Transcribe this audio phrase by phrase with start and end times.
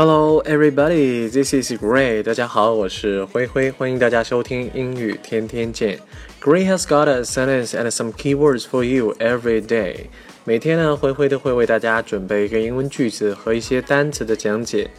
[0.00, 1.28] Hello, everybody.
[1.28, 2.22] This is Gray.
[2.22, 5.98] 大家好，我是灰灰，欢迎大家收听英语天天见。
[6.42, 10.08] Gray has got a sentence and some keywords for you every day.
[10.44, 14.90] 每天呢，灰灰都会为大家准备一个英文句子和一些单词的讲解。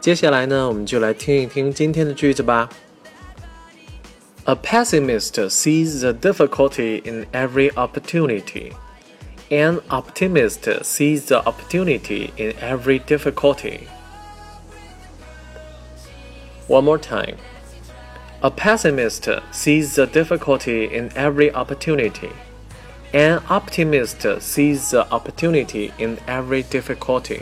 [0.00, 2.68] 接下来呢，我们就来听一听今天的句子吧。
[4.44, 8.72] A pessimist sees the difficulty in every opportunity.
[9.50, 13.80] An optimist sees the opportunity in every difficulty.
[16.68, 17.36] One more time.
[18.40, 22.30] A pessimist sees the difficulty in every opportunity.
[23.12, 27.40] An optimist sees the opportunity in every difficulty.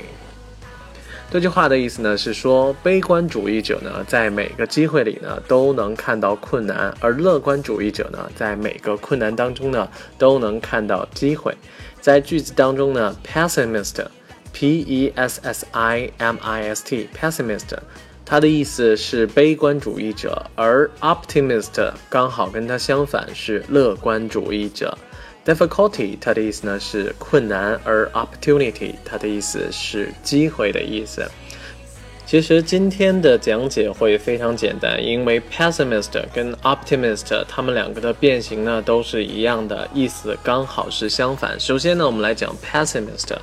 [1.28, 11.52] 这句话的意思呢是说，悲观主义者呢在每个机会里呢都能看到困难，而乐观主义者呢在每个困难当中呢都能看到机会。
[12.00, 17.76] 在句子当中呢，pessimist，p e s s i m i s t，pessimist。
[18.25, 24.97] 它的意思是悲观主义者，而 optimist 刚好跟它相反，是乐观主义者。
[25.43, 31.29] difficulty 它的意思呢是困难，而 opportunity 它的意思是机会的意思。
[32.25, 41.59] 其实今天的讲解会非常简单，因为 pessimist 跟 optimist 它们两个的变形呢都是一样的，意思刚好是相反。
[41.59, 43.35] 首先呢，我们来讲 pessimist。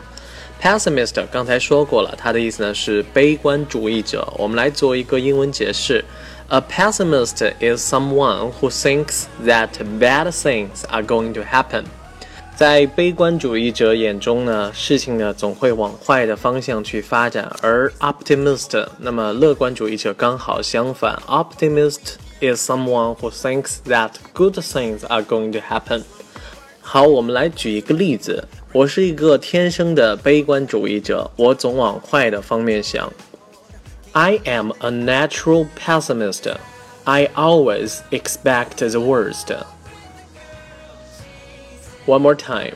[0.61, 4.27] Pessimist 刚才说过了，它的意思呢是悲观主义者。
[4.37, 6.05] 我们来做一个英文解释
[6.49, 9.69] ：A pessimist is someone who thinks that
[10.01, 11.85] bad things are going to happen。
[12.57, 17.49] 在悲观主义者眼中呢，事情呢总会往坏的方向去发展。
[17.63, 26.03] 而 optimist，那么乐观主义者刚好相反，optimist is someone who thinks that good things are going to happen。
[26.88, 28.48] 好，我们来举一个例子。
[28.72, 33.12] 我是一个天生的悲观主义者，我总往坏的方面想。
[34.12, 36.52] I am a natural pessimist.
[37.04, 39.56] I always expect the worst.
[42.06, 42.76] One more time.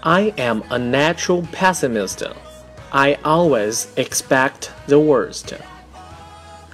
[0.00, 2.24] I am a natural pessimist.
[2.90, 5.54] I always expect the worst.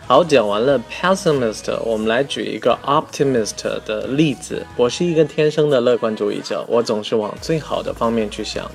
[0.08, 4.66] 好，讲完了 pessimist，我们来举一个 optimist 的例子。
[4.76, 8.70] 我是一个天生的乐观主义者，我总是往最好的方面去想。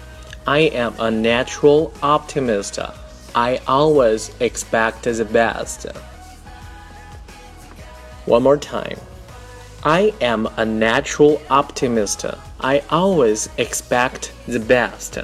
[0.45, 2.83] I am a natural optimist.
[3.33, 5.85] I always expect the best.
[8.25, 8.97] One more time.
[9.81, 12.25] I am a natural optimist.
[12.57, 15.23] I always expect the best.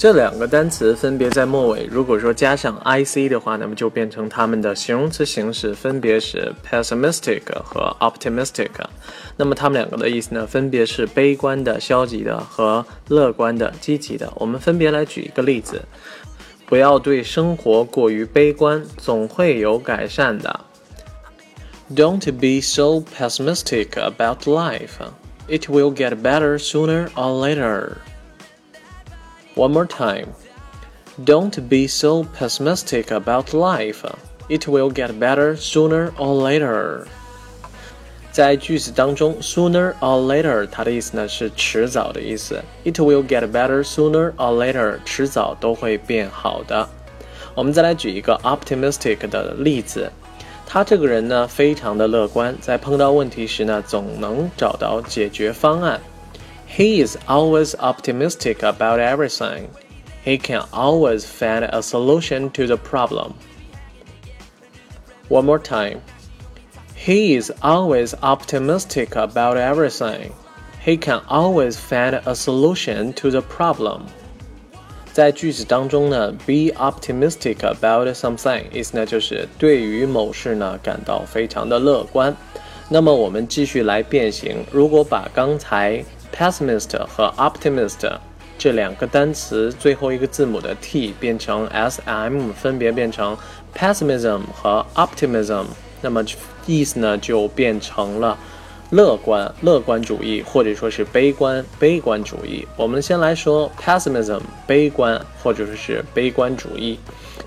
[0.00, 8.70] 这两个单词分别在末尾，如果说加上 i c 的话，那么就变成它们的形容词形式，分别是 pessimistic 和 optimistic。
[9.36, 14.32] 那么它们两个的意思呢，分别是悲观的、消极的和乐观的、积极的。
[14.36, 15.82] 我们分别来举一个例子：
[16.64, 20.60] 不要对生活过于悲观，总会有改善的。
[21.94, 24.96] Don't be so pessimistic about life.
[25.46, 27.96] It will get better sooner or later.
[29.60, 30.28] One more time.
[31.22, 34.06] Don't be so pessimistic about life.
[34.48, 37.04] It will get better sooner or later.
[38.32, 42.62] 在句子当中，sooner or later，它的意思呢是迟早的意思。
[42.84, 46.88] It will get better sooner or later，迟早都会变好的。
[47.54, 50.10] 我们再来举一个 optimistic 的例子。
[50.66, 56.00] 他这个人呢非常的乐观，在碰到问题时呢总能找到解决方案。
[56.69, 59.69] He is always optimistic about everything.
[60.23, 63.33] He can always find a solution to the problem.
[65.29, 66.01] One more time.
[66.95, 70.31] He is always optimistic about everything.
[70.83, 74.01] He can always find a solution to the problem.
[75.13, 82.35] 在句子当中呢，be optimistic about something 意思呢就是对于某事呢感到非常的乐观。
[82.89, 86.03] 那么我们继续来变形，如果把刚才
[86.34, 88.18] pessimist 和 optimist
[88.58, 93.36] 这两个单词最后一个字母的 t 变成 sm，分别变成
[93.74, 95.64] pessimism 和 optimism，
[96.02, 96.22] 那么
[96.66, 98.38] 意思呢就变成了
[98.90, 102.66] 乐观、乐观主义，或者说是悲观、悲观主义。
[102.76, 106.98] 我们先来说 pessimism，悲观或者说是悲观主义。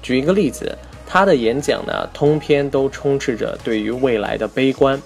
[0.01, 0.75] 举一个例子，
[1.06, 5.00] 他的演讲呢通篇都充斥着对于未来的悲观。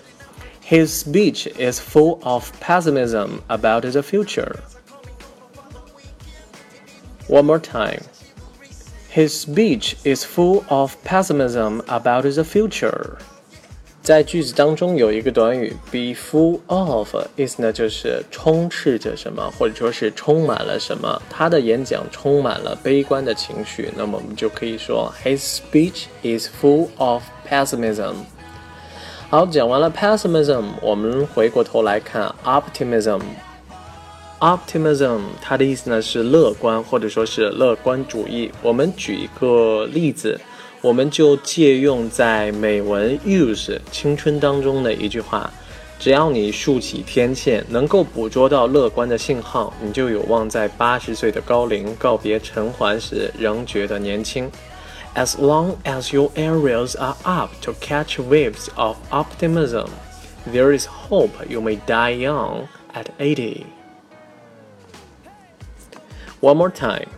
[0.66, 4.60] His speech is full of pessimism about the future.
[7.28, 8.02] One more time.
[9.10, 13.18] His speech is full of pessimism about the future.
[14.02, 21.22] 在句子当中有一个短语 be full of，意思呢就是充斥着什么，或者说是充满了什么。
[21.30, 28.14] 他的演讲充满了悲观的情绪，那么我们就可以说 his speech is full of pessimism。
[29.29, 33.19] 好，讲完了 pessimism，我们回过头来看 optimism。
[34.39, 38.49] optimism 它的意思呢是乐观，或者说是乐观主义。
[38.61, 40.39] 我们举一个例子。
[40.79, 45.51] 我们就借用在美文《Use 青春》当中的一句话：
[45.99, 54.49] 只要你竖起天线，能够捕捉到乐观的信号，你就有望在八十岁的高龄告别尘寰时仍觉得年轻。
[55.15, 59.89] as long as your aerials are up to catch waves of optimism,
[60.45, 63.65] there is hope you may die young at 80.
[66.39, 67.09] One more time.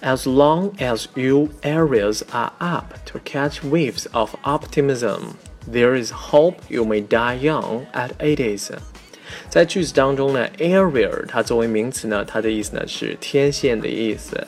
[0.00, 6.60] As long as your aerials are up to catch waves of optimism, there is hope
[6.68, 8.78] you may die young at 80.
[9.50, 14.46] 在句子当中呢，aerial 它作为名词呢，它的意思呢是天线的意思。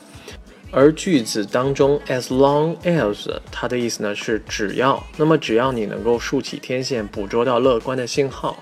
[0.73, 8.57] 而句子当中，as long as 它的意思呢是只要，那么只要你能够竖起天线，捕捉到乐观的信号。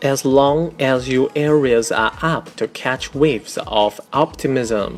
[0.00, 4.90] As long as your areas are up to catch waves of optimism。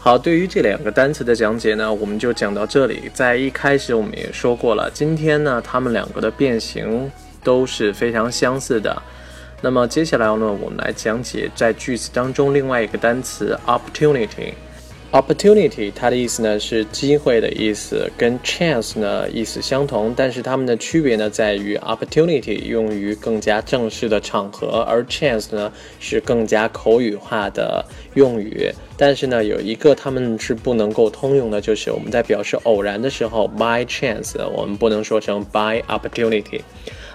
[0.00, 3.10] 好，对于这两个单词的讲解呢，我们就讲到这里。
[3.14, 7.10] 在一开始我们也说过了，今天呢，它们两个的变形
[7.42, 9.02] 都是非常相似的。
[9.60, 14.52] 那么接下来呢，我们来讲解在句子当中另外一个单词 opportunity。
[15.14, 27.84] Opportunity，它的意思呢是机会的意思，跟 chance 呢意思相同，但是它们的区别呢在于 opportunity 用于更加正式的场合，而 chance 呢是更加口语化的
[28.14, 28.68] 用语。
[28.96, 36.62] 但是呢，有一个它们是不能够通用的，就是我们在表示偶然的时候，by chance，我们不能说成 by opportunity。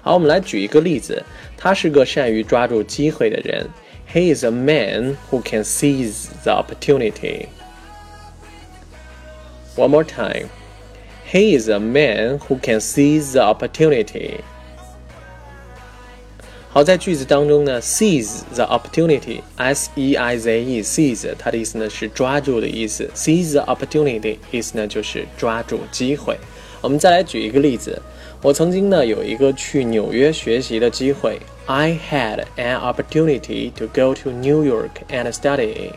[0.02, 1.22] 好，我们来举一个例子，
[1.58, 3.68] 他是个善于抓住机会的人
[4.14, 7.48] ，He is a man who can seize the opportunity。
[9.79, 10.49] One more time.
[11.31, 14.41] He is a man who can seize the opportunity.
[16.71, 26.37] 好，在句子当中呢，seize the opportunity，s e i z e，seize 它的意思呢是抓住的意思，seize the opportunity 意思呢就是抓住机会。
[26.81, 28.03] 我们再来举一个例子，
[28.43, 35.93] 我曾经呢有一个去纽约学习的机会，I had an opportunity to go to New York and study.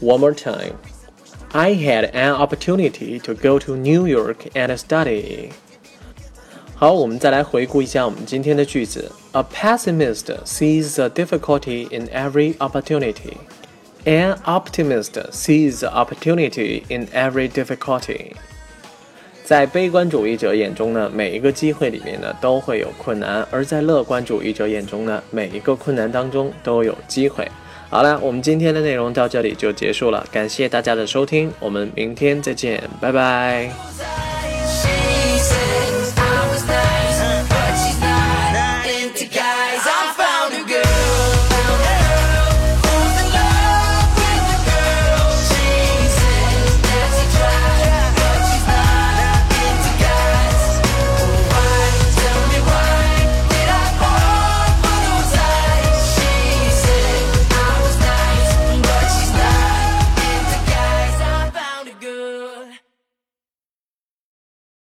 [0.00, 0.74] One more time.
[1.52, 5.50] I had an opportunity to go to New York and study.
[6.74, 9.12] 好，我们再来回顾一下我们今天的句子。
[9.32, 13.36] A pessimist sees the difficulty in every opportunity.
[14.04, 18.32] An optimist sees the opportunity in every difficulty.
[19.44, 27.46] 在悲观主义者眼中呢，每一个机会里面呢都会有困难；而在乐观主义者眼中呢，每一个困难当中都有机会。
[27.89, 34.26] 好了，我们今天的内容到这里就结束了，感谢大家的收听，我们明天再见，拜拜。